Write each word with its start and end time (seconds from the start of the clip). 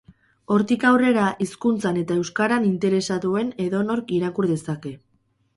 Hortik 0.53 0.85
aurrera, 0.91 1.25
hizkuntzan 1.45 2.01
eta 2.03 2.17
euskaran 2.21 2.67
interesa 2.71 3.21
duen 3.27 3.55
edonork 3.67 4.15
irakur 4.21 4.53
dezake. 4.55 4.97